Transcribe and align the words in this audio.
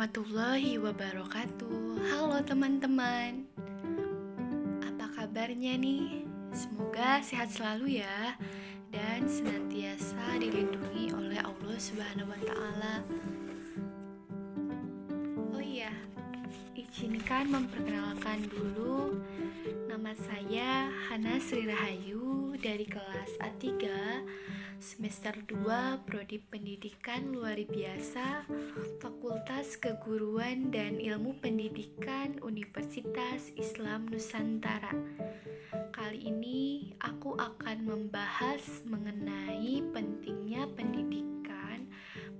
warahmatullahi 0.00 0.80
wabarakatuh. 0.80 2.08
Halo 2.08 2.40
teman-teman. 2.40 3.44
Apa 4.80 5.04
kabarnya 5.12 5.76
nih? 5.76 6.24
Semoga 6.56 7.20
sehat 7.20 7.52
selalu 7.52 8.00
ya 8.00 8.32
dan 8.88 9.28
senantiasa 9.28 10.40
dilindungi 10.40 11.12
oleh 11.12 11.36
Allah 11.44 11.76
Subhanahu 11.76 12.32
wa 12.32 12.40
taala. 12.48 12.94
Oh 15.52 15.60
iya, 15.60 15.92
izinkan 16.72 17.52
memperkenalkan 17.52 18.48
dulu 18.48 19.20
nama 19.84 20.16
saya 20.16 20.88
Hana 21.12 21.36
Sri 21.36 21.68
Rahayu 21.68 22.56
dari 22.56 22.88
kelas 22.88 23.36
A3 23.36 23.68
semester 24.80 25.36
2 25.44 26.08
Prodi 26.08 26.40
Pendidikan 26.40 27.36
Luar 27.36 27.60
Biasa 27.68 28.48
Fakultas 29.04 29.76
Keguruan 29.76 30.72
dan 30.72 30.96
Ilmu 30.96 31.36
Pendidikan 31.36 32.40
Universitas 32.40 33.52
Islam 33.60 34.08
Nusantara. 34.08 34.96
Kali 35.92 36.32
ini 36.32 36.96
aku 36.96 37.36
akan 37.36 37.84
membahas 37.84 38.80
mengenai 38.88 39.84
pentingnya 39.92 40.64
pendidikan 40.72 41.84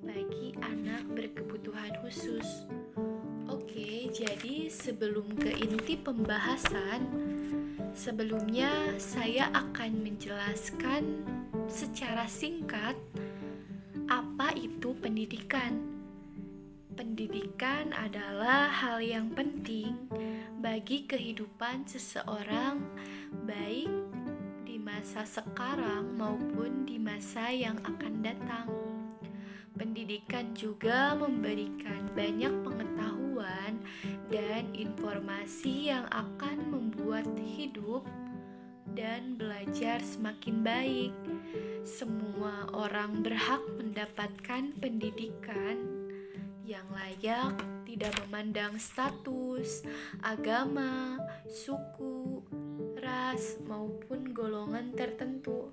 bagi 0.01 0.57
anak 0.65 1.13
berkebutuhan 1.13 1.93
khusus. 2.01 2.65
Oke, 3.52 4.09
jadi 4.16 4.73
sebelum 4.73 5.37
ke 5.37 5.52
inti 5.61 6.01
pembahasan 6.01 7.05
Sebelumnya 7.91 8.71
saya 9.03 9.51
akan 9.51 10.07
menjelaskan 10.07 11.27
secara 11.67 12.25
singkat, 12.30 12.95
apa 14.07 14.55
itu 14.55 14.95
pendidikan? 14.95 15.79
Pendidikan 16.95 17.91
adalah 17.91 18.71
hal 18.71 19.02
yang 19.02 19.35
penting 19.35 20.07
bagi 20.63 21.09
kehidupan 21.09 21.88
seseorang, 21.91 22.79
baik 23.49 23.91
di 24.63 24.79
masa 24.79 25.27
sekarang 25.27 26.15
maupun 26.15 26.87
di 26.87 26.95
masa 27.01 27.51
yang 27.51 27.79
akan 27.83 28.15
datang. 28.23 28.68
Pendidikan 29.74 30.52
juga 30.55 31.16
memberikan 31.16 32.07
banyak 32.13 32.52
pengetahuan 32.61 32.90
dan 34.31 34.71
informasi 34.73 35.91
yang 35.91 36.07
akan 36.15 36.71
membuat 36.71 37.27
hidup 37.43 38.07
dan 38.95 39.35
belajar 39.35 39.99
semakin 40.03 40.63
baik. 40.63 41.15
Semua 41.83 42.71
orang 42.71 43.27
berhak 43.27 43.63
mendapatkan 43.75 44.71
pendidikan 44.79 45.77
yang 46.63 46.87
layak, 46.95 47.59
tidak 47.83 48.15
memandang 48.23 48.79
status, 48.79 49.83
agama, 50.23 51.19
suku, 51.51 52.47
ras, 53.11 53.59
maupun 53.66 54.30
golongan 54.30 54.95
tertentu. 54.95 55.66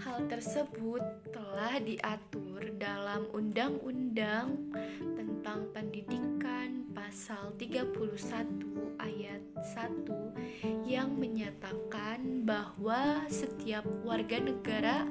Hal 0.00 0.24
tersebut 0.32 1.04
telah 1.28 1.76
diatur 1.76 2.72
dalam 2.80 3.28
Undang-Undang 3.36 4.72
tentang 5.12 5.68
Pendidikan 5.76 6.88
pasal 6.96 7.52
31 7.60 8.96
ayat 8.96 9.42
1 9.60 10.88
yang 10.88 11.12
menyatakan 11.20 12.48
bahwa 12.48 13.28
setiap 13.28 13.84
warga 14.00 14.40
negara 14.40 15.04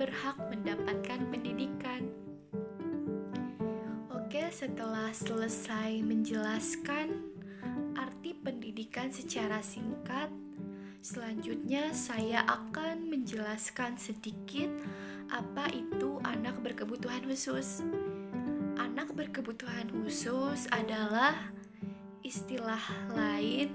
berhak 0.00 0.40
mendapatkan 0.48 1.20
pendidikan. 1.28 2.08
Oke, 4.08 4.48
setelah 4.52 5.12
selesai 5.12 6.00
menjelaskan 6.04 7.28
arti 7.96 8.36
pendidikan 8.36 9.08
secara 9.08 9.64
singkat, 9.64 10.28
Selanjutnya, 11.08 11.88
saya 11.96 12.44
akan 12.44 13.08
menjelaskan 13.08 13.96
sedikit 13.96 14.68
apa 15.32 15.72
itu 15.72 16.20
anak 16.20 16.60
berkebutuhan 16.60 17.24
khusus. 17.24 17.80
Anak 18.76 19.16
berkebutuhan 19.16 19.88
khusus 19.88 20.68
adalah 20.68 21.32
istilah 22.20 22.84
lain 23.16 23.72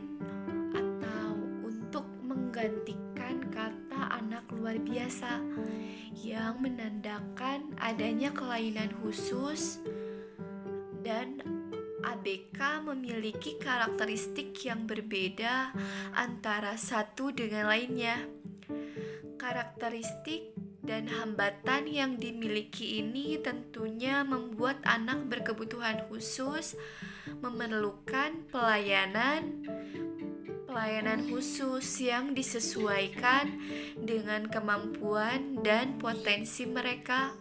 atau 0.78 1.34
untuk 1.66 2.06
menggantikan 2.22 3.42
kata 3.50 4.14
anak 4.14 4.46
luar 4.54 4.78
biasa 4.78 5.42
yang 6.14 6.62
menandakan 6.62 7.74
adanya 7.82 8.30
kelainan 8.30 8.94
khusus 9.02 9.82
dan 11.02 11.42
ABK 12.03 12.84
memiliki 12.84 13.56
karakteristik 13.58 14.53
yang 14.68 14.84
berbeda 14.84 15.72
antara 16.14 16.75
satu 16.75 17.31
dengan 17.31 17.72
lainnya. 17.72 18.19
Karakteristik 19.40 20.53
dan 20.84 21.08
hambatan 21.08 21.88
yang 21.88 22.19
dimiliki 22.19 23.00
ini 23.00 23.40
tentunya 23.40 24.28
membuat 24.28 24.84
anak 24.84 25.31
berkebutuhan 25.31 26.12
khusus 26.12 26.75
memerlukan 27.40 28.44
pelayanan 28.52 29.63
pelayanan 30.68 31.30
khusus 31.30 32.02
yang 32.02 32.34
disesuaikan 32.34 33.62
dengan 33.94 34.50
kemampuan 34.50 35.62
dan 35.62 36.02
potensi 36.02 36.66
mereka 36.66 37.31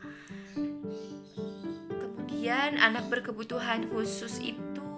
Kemudian 2.43 2.75
anak 2.75 3.07
berkebutuhan 3.07 3.87
khusus 3.95 4.43
itu 4.43 4.89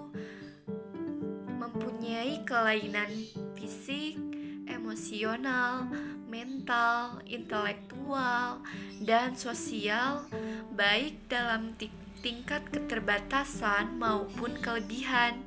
mempunyai 1.61 2.41
kelainan 2.41 3.13
fisik, 3.53 4.17
emosional, 4.65 5.85
mental, 6.25 7.21
intelektual, 7.29 8.65
dan 9.05 9.37
sosial 9.37 10.25
baik 10.73 11.21
dalam 11.29 11.77
tingkat 12.25 12.65
keterbatasan 12.73 13.93
maupun 14.01 14.57
kelebihan. 14.65 15.45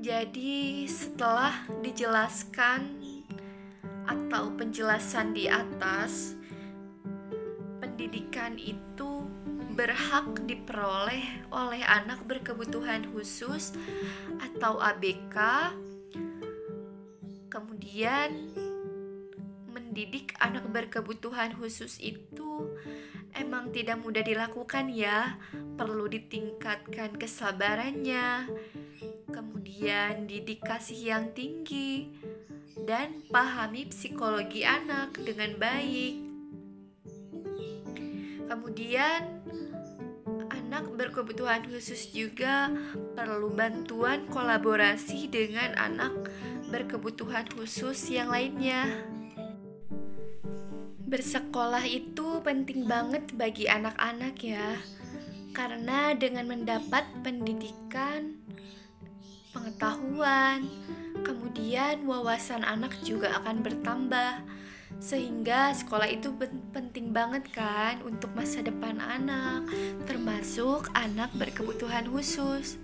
Jadi, 0.00 0.88
setelah 0.88 1.68
dijelaskan 1.84 2.96
atau 4.08 4.56
penjelasan 4.56 5.36
di 5.36 5.52
atas, 5.52 6.32
pendidikan 7.84 8.56
itu 8.56 9.13
berhak 9.74 10.46
diperoleh 10.46 11.50
oleh 11.50 11.82
anak 11.82 12.22
berkebutuhan 12.24 13.10
khusus 13.10 13.74
atau 14.38 14.78
ABK. 14.78 15.36
Kemudian 17.50 18.54
mendidik 19.70 20.34
anak 20.38 20.66
berkebutuhan 20.70 21.54
khusus 21.58 21.98
itu 21.98 22.70
emang 23.34 23.74
tidak 23.74 23.98
mudah 23.98 24.22
dilakukan 24.22 24.90
ya. 24.94 25.38
Perlu 25.74 26.06
ditingkatkan 26.06 27.18
kesabarannya. 27.18 28.46
Kemudian 29.34 30.30
dedikasi 30.30 31.10
yang 31.10 31.34
tinggi 31.34 32.14
dan 32.86 33.26
pahami 33.26 33.90
psikologi 33.90 34.62
anak 34.62 35.18
dengan 35.18 35.58
baik. 35.58 36.14
Kemudian 38.44 39.33
anak 40.74 40.90
berkebutuhan 40.98 41.70
khusus 41.70 42.10
juga 42.10 42.66
perlu 43.14 43.46
bantuan 43.54 44.26
kolaborasi 44.26 45.30
dengan 45.30 45.70
anak 45.78 46.10
berkebutuhan 46.66 47.46
khusus 47.46 48.10
yang 48.10 48.26
lainnya. 48.26 49.06
Bersekolah 51.06 51.86
itu 51.86 52.42
penting 52.42 52.90
banget 52.90 53.22
bagi 53.38 53.70
anak-anak 53.70 54.34
ya. 54.42 54.82
Karena 55.54 56.10
dengan 56.18 56.50
mendapat 56.50 57.06
pendidikan, 57.22 58.42
pengetahuan, 59.54 60.66
kemudian 61.22 62.02
wawasan 62.02 62.66
anak 62.66 62.98
juga 63.06 63.30
akan 63.38 63.62
bertambah 63.62 64.42
sehingga 65.02 65.74
sekolah 65.74 66.08
itu 66.08 66.32
penting 66.72 67.10
banget 67.14 67.46
kan 67.52 68.00
untuk 68.06 68.32
masa 68.32 68.62
depan 68.62 68.98
anak, 68.98 69.66
termasuk 70.08 70.88
anak 70.94 71.30
berkebutuhan 71.36 72.08
khusus. 72.08 72.80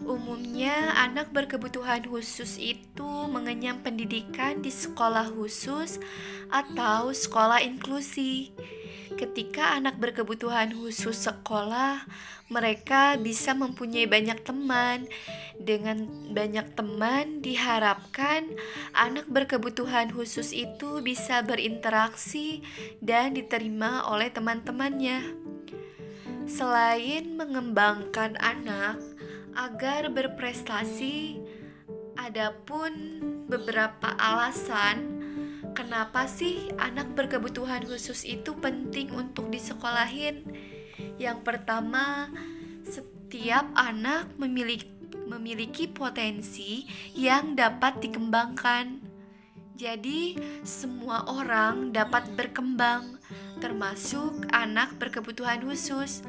Umumnya, 0.00 0.96
anak 0.96 1.30
berkebutuhan 1.30 2.08
khusus 2.08 2.56
itu 2.56 3.10
mengenyam 3.28 3.84
pendidikan 3.84 4.64
di 4.64 4.72
sekolah 4.72 5.28
khusus 5.28 6.00
atau 6.48 7.12
sekolah 7.12 7.60
inklusi. 7.60 8.56
Ketika 9.20 9.76
anak 9.76 10.00
berkebutuhan 10.00 10.72
khusus 10.72 11.28
sekolah, 11.28 12.08
mereka 12.48 13.20
bisa 13.20 13.52
mempunyai 13.52 14.08
banyak 14.08 14.40
teman. 14.40 15.04
Dengan 15.60 16.08
banyak 16.32 16.72
teman, 16.72 17.44
diharapkan 17.44 18.48
anak 18.96 19.28
berkebutuhan 19.28 20.08
khusus 20.08 20.56
itu 20.56 21.04
bisa 21.04 21.44
berinteraksi 21.44 22.64
dan 23.04 23.36
diterima 23.36 24.08
oleh 24.08 24.32
teman-temannya. 24.32 25.36
Selain 26.48 27.36
mengembangkan 27.36 28.40
anak 28.40 29.04
agar 29.52 30.08
berprestasi, 30.08 31.44
ada 32.16 32.56
pun 32.64 33.20
beberapa 33.52 34.16
alasan 34.16 35.19
kenapa 35.72 36.26
sih 36.26 36.70
anak 36.78 37.14
berkebutuhan 37.14 37.86
khusus 37.86 38.26
itu 38.26 38.54
penting 38.58 39.10
untuk 39.14 39.48
disekolahin. 39.48 40.44
Yang 41.16 41.38
pertama, 41.44 42.28
setiap 42.84 43.68
anak 43.76 44.30
memiliki 44.36 45.00
memiliki 45.30 45.86
potensi 45.86 46.90
yang 47.14 47.54
dapat 47.54 48.02
dikembangkan. 48.02 48.98
Jadi, 49.78 50.36
semua 50.66 51.24
orang 51.30 51.94
dapat 51.94 52.34
berkembang, 52.34 53.16
termasuk 53.62 54.50
anak 54.50 54.98
berkebutuhan 54.98 55.62
khusus. 55.64 56.26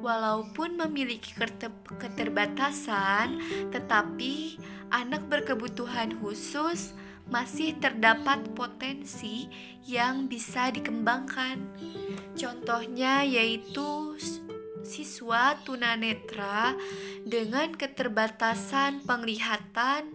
Walaupun 0.00 0.78
memiliki 0.78 1.34
keterbatasan, 1.98 3.42
tetapi 3.74 4.56
anak 4.88 5.26
berkebutuhan 5.26 6.16
khusus 6.22 6.94
masih 7.28 7.76
terdapat 7.80 8.44
potensi 8.52 9.48
yang 9.84 10.28
bisa 10.28 10.68
dikembangkan. 10.72 11.60
Contohnya 12.36 13.24
yaitu 13.24 14.18
siswa 14.84 15.56
tunanetra 15.64 16.76
dengan 17.24 17.72
keterbatasan 17.72 19.00
penglihatan 19.08 20.12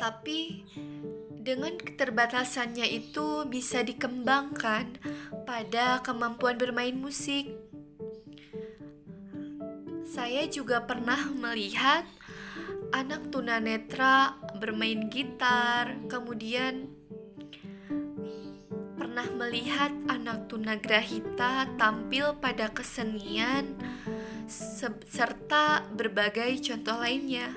tapi 0.00 0.64
dengan 1.40 1.76
keterbatasannya 1.76 2.88
itu 2.88 3.44
bisa 3.44 3.84
dikembangkan 3.84 4.96
pada 5.44 6.00
kemampuan 6.00 6.56
bermain 6.56 6.96
musik. 6.96 7.52
Saya 10.08 10.48
juga 10.48 10.88
pernah 10.88 11.28
melihat 11.36 12.08
anak 12.90 13.30
tunanetra 13.30 14.34
bermain 14.58 15.06
gitar, 15.10 15.96
kemudian 16.10 16.90
pernah 18.98 19.26
melihat 19.38 19.90
anak 20.10 20.46
tunagrahita 20.50 21.70
tampil 21.78 22.36
pada 22.38 22.70
kesenian 22.70 23.74
serta 25.06 25.86
berbagai 25.94 26.58
contoh 26.66 26.98
lainnya. 26.98 27.54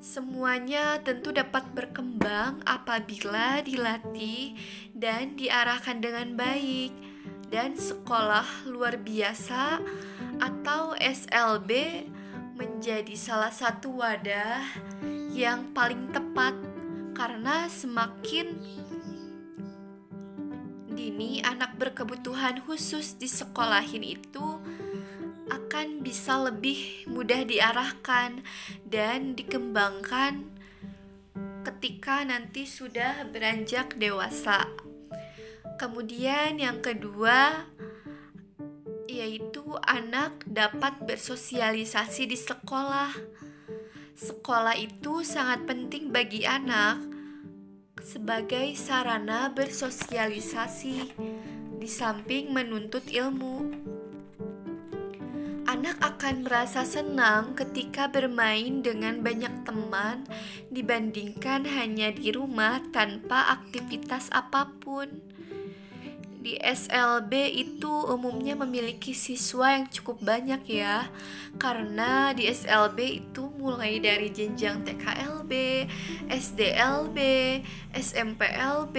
Semuanya 0.00 0.96
tentu 1.04 1.28
dapat 1.28 1.76
berkembang 1.76 2.64
apabila 2.64 3.60
dilatih 3.60 4.56
dan 4.96 5.36
diarahkan 5.36 6.00
dengan 6.00 6.38
baik. 6.38 6.94
Dan 7.50 7.74
sekolah 7.74 8.70
luar 8.70 9.02
biasa 9.02 9.82
atau 10.38 10.94
SLB 10.94 11.70
menjadi 12.60 13.16
salah 13.16 13.48
satu 13.48 14.04
wadah 14.04 14.60
yang 15.32 15.72
paling 15.72 16.12
tepat 16.12 16.52
karena 17.16 17.64
semakin 17.72 18.52
dini 20.92 21.40
anak 21.40 21.80
berkebutuhan 21.80 22.60
khusus 22.60 23.16
di 23.16 23.24
sekolahin 23.24 24.04
itu 24.04 24.60
akan 25.48 26.04
bisa 26.04 26.36
lebih 26.36 27.08
mudah 27.08 27.48
diarahkan 27.48 28.44
dan 28.84 29.32
dikembangkan 29.32 30.44
ketika 31.64 32.28
nanti 32.28 32.68
sudah 32.68 33.24
beranjak 33.32 33.96
dewasa. 33.96 34.68
Kemudian 35.80 36.60
yang 36.60 36.84
kedua 36.84 37.64
yaitu 39.10 39.49
anak 39.84 40.42
dapat 40.48 40.98
bersosialisasi 41.06 42.26
di 42.26 42.38
sekolah. 42.38 43.12
Sekolah 44.16 44.74
itu 44.74 45.22
sangat 45.22 45.68
penting 45.68 46.10
bagi 46.10 46.48
anak 46.48 47.00
sebagai 48.00 48.72
sarana 48.74 49.52
bersosialisasi 49.52 50.96
di 51.80 51.88
samping 51.88 52.52
menuntut 52.52 53.04
ilmu. 53.08 53.70
Anak 55.70 56.02
akan 56.02 56.42
merasa 56.42 56.82
senang 56.82 57.54
ketika 57.54 58.10
bermain 58.10 58.82
dengan 58.82 59.22
banyak 59.22 59.62
teman 59.62 60.26
dibandingkan 60.74 61.62
hanya 61.62 62.10
di 62.10 62.34
rumah 62.34 62.82
tanpa 62.90 63.54
aktivitas 63.54 64.34
apa 64.34 64.66
pun 64.82 65.29
di 66.40 66.56
SLB 66.56 67.52
itu 67.52 67.92
umumnya 68.08 68.56
memiliki 68.56 69.12
siswa 69.12 69.76
yang 69.76 69.84
cukup 69.92 70.24
banyak 70.24 70.64
ya 70.64 71.12
karena 71.60 72.32
di 72.32 72.48
SLB 72.48 72.98
itu 73.20 73.52
mulai 73.60 74.00
dari 74.00 74.32
jenjang 74.32 74.80
TKLB, 74.80 75.52
SDLB, 76.32 77.18
SMPLB, 77.92 78.96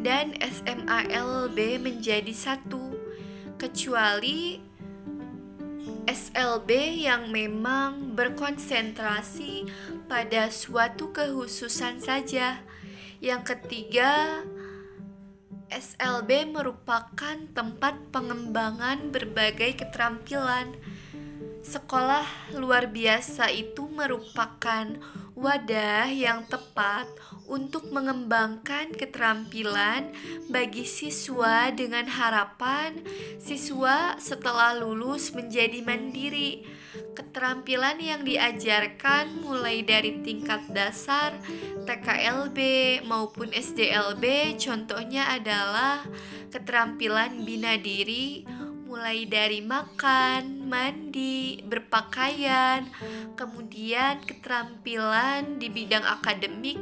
dan 0.00 0.32
SMALB 0.40 1.58
menjadi 1.84 2.32
satu 2.32 2.96
kecuali 3.60 4.70
SLB 6.08 7.04
yang 7.04 7.28
memang 7.28 8.16
berkonsentrasi 8.16 9.68
pada 10.08 10.48
suatu 10.48 11.12
kehususan 11.12 12.00
saja. 12.00 12.64
Yang 13.20 13.54
ketiga, 13.54 14.40
SLB 15.70 16.50
merupakan 16.50 17.38
tempat 17.54 17.94
pengembangan 18.10 19.14
berbagai 19.14 19.78
keterampilan. 19.78 20.74
Sekolah 21.62 22.26
luar 22.58 22.90
biasa 22.90 23.54
itu 23.54 23.86
merupakan 23.86 24.90
wadah 25.38 26.10
yang 26.10 26.42
tepat 26.50 27.06
untuk 27.50 27.90
mengembangkan 27.90 28.94
keterampilan 28.94 30.14
bagi 30.46 30.86
siswa 30.86 31.74
dengan 31.74 32.06
harapan 32.06 33.02
siswa 33.42 34.14
setelah 34.22 34.78
lulus 34.78 35.34
menjadi 35.34 35.82
mandiri. 35.82 36.62
Keterampilan 37.18 37.98
yang 37.98 38.22
diajarkan 38.22 39.42
mulai 39.42 39.82
dari 39.82 40.22
tingkat 40.22 40.62
dasar 40.70 41.34
TKLB 41.84 42.58
maupun 43.02 43.50
SDLB 43.50 44.54
contohnya 44.62 45.34
adalah 45.34 46.06
keterampilan 46.54 47.42
bina 47.42 47.74
diri 47.74 48.46
mulai 48.90 49.22
dari 49.22 49.62
makan, 49.62 50.66
mandi, 50.66 51.62
berpakaian, 51.62 52.90
kemudian 53.38 54.18
keterampilan 54.26 55.62
di 55.62 55.70
bidang 55.70 56.02
akademik 56.02 56.74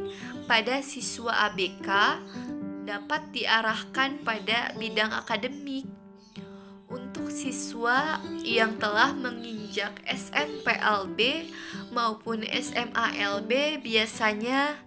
pada 0.48 0.80
siswa 0.80 1.52
ABK 1.52 1.88
dapat 2.88 3.22
diarahkan 3.36 4.24
pada 4.24 4.72
bidang 4.80 5.12
akademik. 5.12 5.84
Untuk 6.88 7.28
siswa 7.28 8.16
yang 8.40 8.80
telah 8.80 9.12
menginjak 9.12 9.92
SMPLB 10.08 11.52
maupun 11.92 12.48
SMALB 12.48 13.84
biasanya 13.84 14.80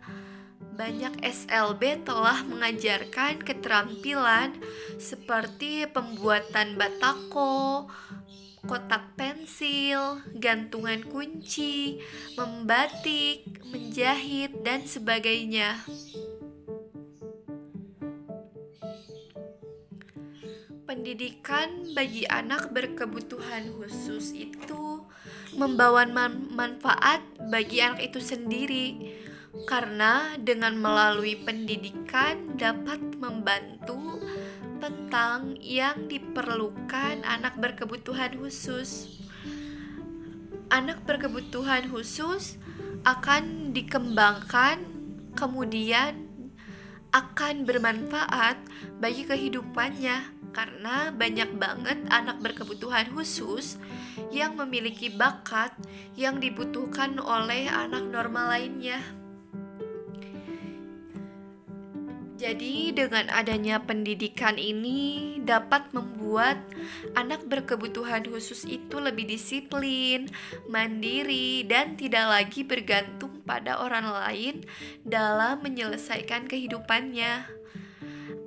banyak 0.73 1.21
SLB 1.21 2.01
telah 2.01 2.41
mengajarkan 2.41 3.45
keterampilan 3.45 4.57
seperti 4.97 5.85
pembuatan 5.85 6.73
batako, 6.73 7.85
kotak 8.65 9.17
pensil, 9.17 10.21
gantungan 10.37 11.01
kunci, 11.09 11.97
membatik, 12.37 13.45
menjahit, 13.65 14.61
dan 14.61 14.85
sebagainya. 14.85 15.81
Pendidikan 20.85 21.95
bagi 21.95 22.27
anak 22.27 22.69
berkebutuhan 22.75 23.71
khusus 23.79 24.35
itu 24.35 25.07
membawa 25.55 26.03
manfaat 26.51 27.23
bagi 27.47 27.79
anak 27.79 28.11
itu 28.11 28.19
sendiri 28.19 29.15
karena 29.67 30.35
dengan 30.39 30.79
melalui 30.79 31.35
pendidikan 31.39 32.55
dapat 32.55 32.99
membantu 33.19 34.19
tentang 34.81 35.55
yang 35.61 36.09
diperlukan 36.09 37.21
anak 37.21 37.55
berkebutuhan 37.61 38.35
khusus. 38.41 39.21
Anak 40.73 41.05
berkebutuhan 41.05 41.87
khusus 41.93 42.57
akan 43.05 43.71
dikembangkan, 43.77 44.81
kemudian 45.37 46.27
akan 47.13 47.67
bermanfaat 47.67 48.57
bagi 48.97 49.27
kehidupannya 49.27 50.41
karena 50.51 51.11
banyak 51.15 51.55
banget 51.55 51.99
anak 52.11 52.39
berkebutuhan 52.43 53.11
khusus 53.11 53.79
yang 54.31 54.55
memiliki 54.59 55.11
bakat 55.11 55.71
yang 56.15 56.39
dibutuhkan 56.39 57.19
oleh 57.19 57.67
anak 57.67 58.03
normal 58.07 58.51
lainnya. 58.51 59.20
Jadi, 62.51 62.91
dengan 62.91 63.31
adanya 63.31 63.79
pendidikan 63.79 64.59
ini 64.59 65.39
dapat 65.39 65.87
membuat 65.95 66.59
anak 67.15 67.47
berkebutuhan 67.47 68.27
khusus 68.27 68.67
itu 68.67 68.99
lebih 68.99 69.23
disiplin, 69.23 70.27
mandiri, 70.67 71.63
dan 71.63 71.95
tidak 71.95 72.27
lagi 72.27 72.67
bergantung 72.67 73.39
pada 73.47 73.79
orang 73.79 74.03
lain 74.03 74.67
dalam 75.07 75.63
menyelesaikan 75.63 76.51
kehidupannya. 76.51 77.47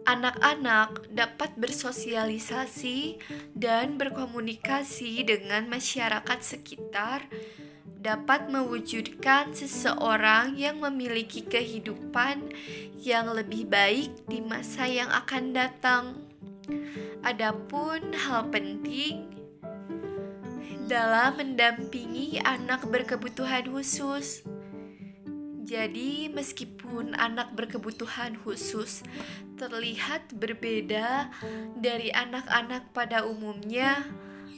Anak-anak 0.05 1.09
dapat 1.09 1.57
bersosialisasi 1.57 3.25
dan 3.57 3.97
berkomunikasi 3.97 5.25
dengan 5.25 5.65
masyarakat 5.73 6.45
sekitar 6.45 7.25
dapat 8.05 8.53
mewujudkan 8.53 9.57
seseorang 9.57 10.61
yang 10.61 10.77
memiliki 10.77 11.41
kehidupan 11.41 12.53
yang 13.01 13.33
lebih 13.33 13.65
baik 13.65 14.13
di 14.29 14.45
masa 14.45 14.85
yang 14.85 15.09
akan 15.09 15.57
datang. 15.57 16.05
Adapun 17.25 18.13
hal 18.13 18.53
penting 18.53 19.33
dalam 20.85 21.41
mendampingi 21.41 22.45
anak 22.45 22.85
berkebutuhan 22.85 23.73
khusus. 23.73 24.45
Jadi, 25.65 26.29
meskipun 26.29 27.17
anak 27.17 27.57
berkebutuhan 27.57 28.37
khusus 28.37 29.01
terlihat 29.57 30.29
berbeda 30.37 31.33
dari 31.81 32.13
anak-anak 32.13 32.93
pada 32.93 33.25
umumnya, 33.25 34.05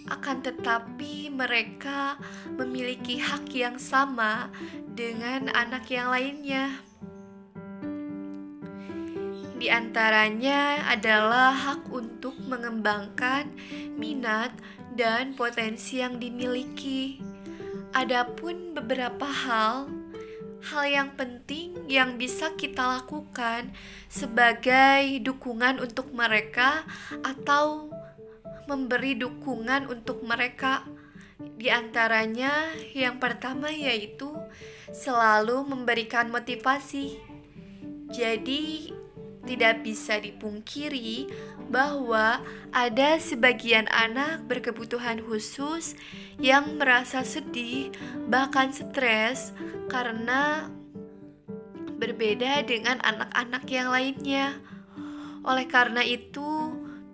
akan 0.06 0.42
tetapi 0.42 1.30
mereka 1.34 2.18
memiliki 2.54 3.18
hak 3.18 3.50
yang 3.50 3.76
sama 3.76 4.50
dengan 4.94 5.50
anak 5.50 5.90
yang 5.90 6.10
lainnya. 6.10 6.86
Di 9.56 9.72
antaranya 9.72 10.84
adalah 10.84 11.50
hak 11.50 11.88
untuk 11.88 12.36
mengembangkan 12.44 13.48
minat 13.96 14.52
dan 14.94 15.32
potensi 15.32 15.98
yang 15.98 16.20
dimiliki. 16.20 17.18
Adapun 17.96 18.76
beberapa 18.76 19.25
hal, 19.25 19.88
hal 20.60 20.84
yang 20.84 21.10
penting 21.16 21.72
yang 21.88 22.20
bisa 22.20 22.52
kita 22.54 23.00
lakukan 23.00 23.72
sebagai 24.12 25.25
dukungan 25.25 25.80
untuk 25.80 26.12
mereka 26.12 26.84
atau 27.25 27.95
memberi 28.66 29.18
dukungan 29.18 29.90
untuk 29.90 30.23
mereka. 30.26 30.82
Di 31.37 31.70
antaranya, 31.73 32.75
yang 32.92 33.18
pertama 33.23 33.70
yaitu 33.73 34.30
selalu 34.92 35.66
memberikan 35.66 36.28
motivasi. 36.28 37.18
Jadi, 38.11 38.90
tidak 39.46 39.87
bisa 39.87 40.18
dipungkiri 40.18 41.30
bahwa 41.70 42.42
ada 42.75 43.18
sebagian 43.18 43.87
anak 43.90 44.42
berkebutuhan 44.50 45.23
khusus 45.23 45.94
yang 46.38 46.78
merasa 46.78 47.23
sedih, 47.23 47.94
bahkan 48.26 48.75
stres, 48.75 49.54
karena 49.87 50.70
berbeda 51.96 52.66
dengan 52.66 53.00
anak-anak 53.02 53.64
yang 53.70 53.88
lainnya. 53.88 54.58
Oleh 55.46 55.66
karena 55.70 56.02
itu, 56.02 56.65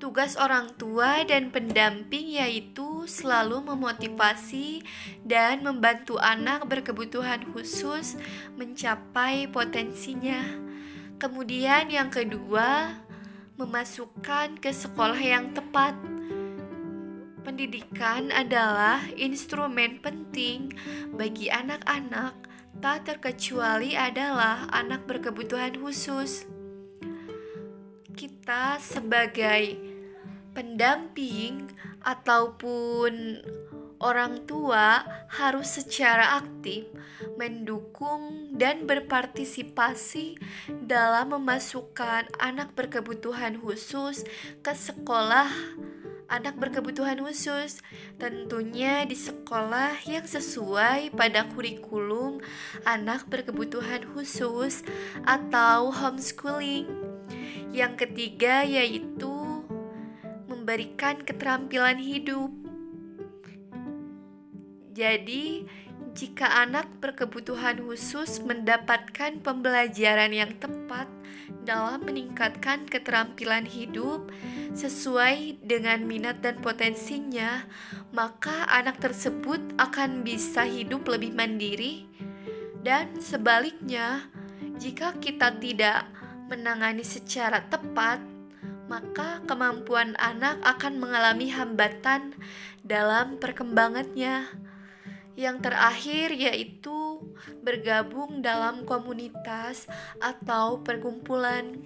Tugas 0.02 0.34
orang 0.34 0.74
tua 0.82 1.22
dan 1.22 1.54
pendamping 1.54 2.34
yaitu 2.34 3.06
selalu 3.06 3.62
memotivasi 3.70 4.82
dan 5.22 5.62
membantu 5.62 6.18
anak 6.18 6.66
berkebutuhan 6.66 7.46
khusus 7.54 8.18
mencapai 8.58 9.46
potensinya. 9.46 10.42
Kemudian, 11.22 11.86
yang 11.86 12.10
kedua, 12.10 12.98
memasukkan 13.54 14.58
ke 14.58 14.74
sekolah 14.74 15.22
yang 15.22 15.54
tepat. 15.54 15.94
Pendidikan 17.46 18.34
adalah 18.34 19.06
instrumen 19.14 20.02
penting 20.02 20.74
bagi 21.14 21.46
anak-anak, 21.46 22.34
tak 22.82 23.06
terkecuali 23.06 23.94
adalah 23.94 24.66
anak 24.74 25.06
berkebutuhan 25.06 25.78
khusus. 25.78 26.42
Kita, 28.18 28.82
sebagai 28.82 29.91
pendamping 30.52 31.68
ataupun 32.04 33.40
orang 34.02 34.42
tua 34.50 35.06
harus 35.30 35.78
secara 35.78 36.42
aktif 36.42 36.90
mendukung 37.38 38.50
dan 38.52 38.84
berpartisipasi 38.84 40.36
dalam 40.84 41.38
memasukkan 41.38 42.26
anak 42.42 42.74
berkebutuhan 42.74 43.56
khusus 43.62 44.26
ke 44.60 44.74
sekolah 44.74 45.48
anak 46.32 46.56
berkebutuhan 46.56 47.20
khusus, 47.20 47.84
tentunya 48.16 49.04
di 49.04 49.12
sekolah 49.12 50.00
yang 50.08 50.24
sesuai 50.24 51.12
pada 51.12 51.44
kurikulum 51.52 52.40
anak 52.88 53.28
berkebutuhan 53.28 54.08
khusus 54.16 54.80
atau 55.28 55.92
homeschooling. 55.92 56.88
Yang 57.76 58.08
ketiga 58.08 58.64
yaitu 58.64 59.41
memberikan 60.62 61.18
keterampilan 61.26 61.98
hidup. 61.98 62.54
Jadi, 64.94 65.66
jika 66.14 66.62
anak 66.62 66.86
berkebutuhan 67.02 67.82
khusus 67.82 68.38
mendapatkan 68.46 69.42
pembelajaran 69.42 70.30
yang 70.30 70.54
tepat 70.62 71.10
dalam 71.66 72.06
meningkatkan 72.06 72.86
keterampilan 72.86 73.66
hidup 73.66 74.30
sesuai 74.78 75.58
dengan 75.66 76.06
minat 76.06 76.38
dan 76.38 76.62
potensinya, 76.62 77.66
maka 78.14 78.62
anak 78.70 79.02
tersebut 79.02 79.58
akan 79.82 80.22
bisa 80.22 80.62
hidup 80.62 81.10
lebih 81.10 81.34
mandiri. 81.34 82.06
Dan 82.86 83.18
sebaliknya, 83.18 84.30
jika 84.78 85.18
kita 85.18 85.58
tidak 85.58 86.06
menangani 86.46 87.02
secara 87.02 87.66
tepat, 87.66 88.31
maka 88.92 89.40
kemampuan 89.48 90.12
anak 90.20 90.60
akan 90.60 91.00
mengalami 91.00 91.48
hambatan 91.48 92.36
dalam 92.84 93.40
perkembangannya. 93.40 94.52
Yang 95.32 95.56
terakhir 95.64 96.28
yaitu 96.36 97.24
bergabung 97.64 98.44
dalam 98.44 98.84
komunitas 98.84 99.88
atau 100.20 100.84
perkumpulan. 100.84 101.80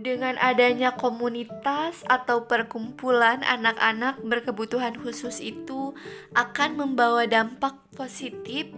Dengan 0.00 0.40
adanya 0.40 0.96
komunitas 0.96 2.00
atau 2.08 2.48
perkumpulan 2.48 3.44
anak-anak 3.44 4.20
berkebutuhan 4.24 4.96
khusus 4.96 5.44
itu 5.44 5.92
akan 6.32 6.76
membawa 6.80 7.28
dampak 7.28 7.76
positif 7.92 8.68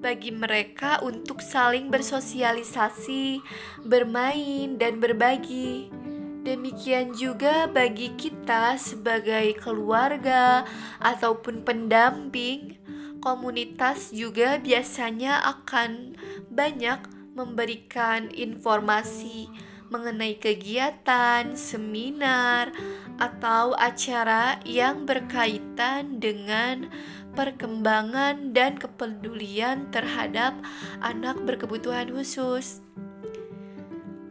bagi 0.00 0.32
mereka 0.32 0.98
untuk 1.04 1.44
saling 1.44 1.92
bersosialisasi, 1.92 3.44
bermain, 3.84 4.80
dan 4.80 4.96
berbagi. 4.98 5.92
Demikian 6.40 7.12
juga 7.12 7.68
bagi 7.68 8.16
kita 8.16 8.80
sebagai 8.80 9.60
keluarga 9.60 10.64
ataupun 11.04 11.60
pendamping, 11.60 12.80
komunitas 13.20 14.08
juga 14.08 14.56
biasanya 14.56 15.44
akan 15.44 16.16
banyak 16.48 17.04
memberikan 17.36 18.32
informasi 18.32 19.52
mengenai 19.90 20.38
kegiatan, 20.38 21.58
seminar, 21.58 22.70
atau 23.18 23.74
acara 23.76 24.62
yang 24.62 25.04
berkaitan 25.04 26.22
dengan 26.22 26.88
perkembangan 27.34 28.52
dan 28.52 28.76
kepedulian 28.76 29.88
terhadap 29.94 30.56
anak 31.00 31.38
berkebutuhan 31.46 32.10
khusus. 32.10 32.82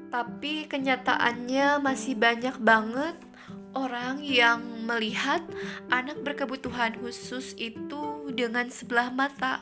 Tapi 0.09 0.65
kenyataannya 0.65 1.79
masih 1.85 2.17
banyak 2.17 2.57
banget 2.57 3.13
orang 3.77 4.25
yang 4.25 4.61
melihat 4.89 5.45
anak 5.93 6.17
berkebutuhan 6.25 6.97
khusus 6.97 7.53
itu 7.61 8.25
dengan 8.33 8.73
sebelah 8.73 9.13
mata. 9.13 9.61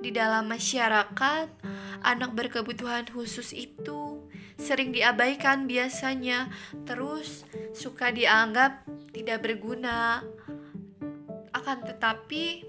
Di 0.00 0.14
dalam 0.14 0.48
masyarakat, 0.48 1.50
anak 2.00 2.30
berkebutuhan 2.32 3.04
khusus 3.10 3.52
itu 3.52 4.24
sering 4.58 4.90
diabaikan 4.90 5.68
biasanya, 5.68 6.48
terus 6.88 7.44
suka 7.76 8.10
dianggap 8.10 8.86
tidak 9.12 9.44
berguna, 9.44 10.22
akan 11.58 11.78
tetapi, 11.86 12.64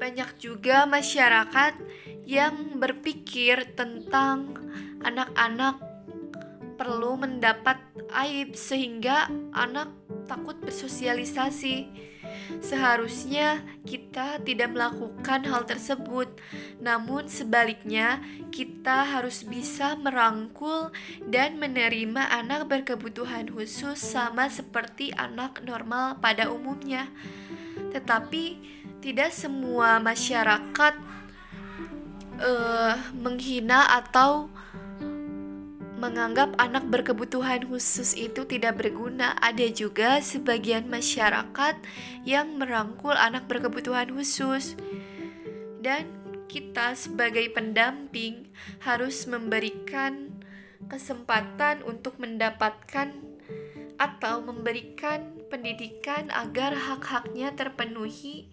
banyak 0.00 0.30
juga 0.40 0.88
masyarakat 0.88 1.76
yang 2.24 2.80
berpikir 2.80 3.76
tentang 3.76 4.56
anak-anak 5.04 5.80
perlu 6.80 7.20
mendapat 7.20 7.76
aib 8.24 8.56
sehingga 8.56 9.28
anak 9.52 9.92
takut 10.24 10.56
bersosialisasi. 10.64 12.08
Seharusnya 12.60 13.62
kita 13.86 14.42
tidak 14.42 14.74
melakukan 14.74 15.46
hal 15.46 15.64
tersebut, 15.64 16.28
namun 16.82 17.30
sebaliknya 17.30 18.20
kita 18.50 19.06
harus 19.06 19.46
bisa 19.46 19.94
merangkul 19.96 20.92
dan 21.30 21.56
menerima 21.56 22.30
anak 22.30 22.66
berkebutuhan 22.68 23.48
khusus 23.50 23.96
sama 23.98 24.50
seperti 24.50 25.14
anak 25.14 25.62
normal 25.62 26.18
pada 26.18 26.50
umumnya. 26.50 27.08
Tetapi 27.90 28.44
tidak 29.00 29.32
semua 29.32 29.96
masyarakat 29.98 30.94
uh, 32.40 32.94
menghina 33.16 33.88
atau 34.04 34.52
menganggap 36.00 36.56
anak 36.56 36.88
berkebutuhan 36.88 37.68
khusus 37.68 38.16
itu 38.16 38.48
tidak 38.48 38.80
berguna. 38.80 39.36
Ada 39.44 39.68
juga 39.68 40.24
sebagian 40.24 40.88
masyarakat 40.88 41.76
yang 42.24 42.56
merangkul 42.56 43.12
anak 43.12 43.44
berkebutuhan 43.44 44.08
khusus, 44.16 44.80
dan 45.84 46.08
kita 46.48 46.96
sebagai 46.96 47.52
pendamping 47.52 48.48
harus 48.82 49.28
memberikan 49.28 50.40
kesempatan 50.88 51.84
untuk 51.84 52.16
mendapatkan 52.16 53.12
atau 54.00 54.40
memberikan 54.40 55.36
pendidikan 55.52 56.32
agar 56.32 56.72
hak-haknya 56.72 57.52
terpenuhi 57.52 58.48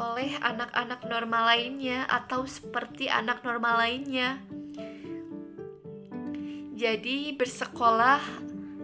oleh 0.00 0.32
anak-anak 0.40 1.04
normal 1.04 1.52
lainnya 1.52 2.08
atau 2.08 2.48
seperti 2.48 3.12
anak 3.12 3.44
normal 3.44 3.84
lainnya. 3.84 4.40
Jadi 6.80 7.36
bersekolah 7.36 8.24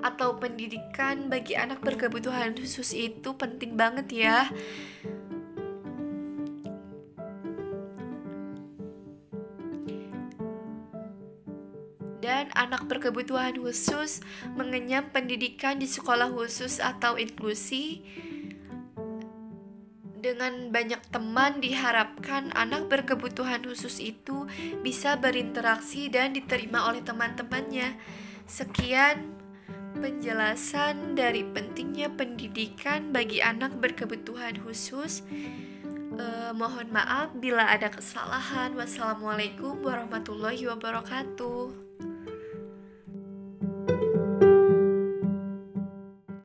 atau 0.04 0.36
pendidikan 0.36 1.32
bagi 1.32 1.56
anak 1.56 1.80
berkebutuhan 1.80 2.52
khusus 2.52 2.92
itu 2.92 3.32
penting 3.40 3.72
banget 3.72 4.12
ya. 4.12 4.52
Dan 12.20 12.52
anak 12.52 12.84
berkebutuhan 12.84 13.56
khusus 13.56 14.20
mengenyam 14.60 15.08
pendidikan 15.08 15.80
di 15.80 15.88
sekolah 15.88 16.28
khusus 16.28 16.84
atau 16.84 17.16
inklusi 17.16 18.04
dengan 20.26 20.74
banyak 20.74 20.98
teman 21.14 21.62
diharapkan 21.62 22.50
anak 22.58 22.90
berkebutuhan 22.90 23.62
khusus 23.62 24.02
itu 24.02 24.50
bisa 24.82 25.14
berinteraksi 25.14 26.10
dan 26.10 26.34
diterima 26.34 26.90
oleh 26.90 27.06
teman-temannya. 27.06 27.94
Sekian 28.50 29.38
penjelasan 30.02 31.14
dari 31.14 31.46
pentingnya 31.46 32.10
pendidikan 32.10 33.14
bagi 33.14 33.38
anak 33.38 33.78
berkebutuhan 33.78 34.58
khusus. 34.66 35.22
Eh, 36.16 36.50
mohon 36.58 36.90
maaf 36.90 37.30
bila 37.38 37.70
ada 37.70 37.86
kesalahan. 37.86 38.74
Wassalamualaikum 38.74 39.78
warahmatullahi 39.78 40.66
wabarakatuh. 40.66 41.85